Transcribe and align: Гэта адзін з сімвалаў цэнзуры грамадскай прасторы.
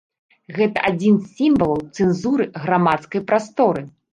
Гэта 0.55 0.85
адзін 0.91 1.19
з 1.25 1.29
сімвалаў 1.41 1.83
цэнзуры 1.95 2.51
грамадскай 2.67 3.21
прасторы. 3.33 3.89